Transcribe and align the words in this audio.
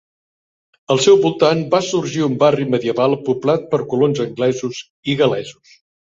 Al 0.95 1.01
seu 1.03 1.19
voltant 1.25 1.61
va 1.73 1.81
sorgir 1.87 2.23
un 2.29 2.39
barri 2.45 2.65
medieval 2.77 3.15
poblat 3.29 3.69
per 3.75 3.83
colons 3.93 4.25
anglesos 4.27 4.83
i 5.15 5.19
gal·lesos. 5.23 5.79